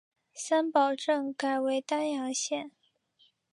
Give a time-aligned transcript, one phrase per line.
[0.33, 2.71] 三堡镇改为丹阳县。